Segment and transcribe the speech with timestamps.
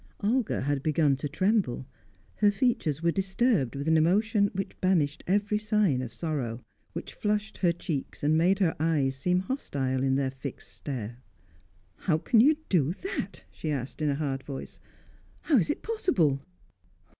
[0.23, 1.85] Olga had begun to tremble.
[2.37, 7.59] Her features were disturbed with an emotion which banished every sign of sorrow; which flushed
[7.59, 11.17] her cheeks and made her eyes seem hostile in their fixed stare.
[11.97, 14.79] "How can you do that?" she asked, in a hard voice
[15.41, 16.39] "How is it possible?"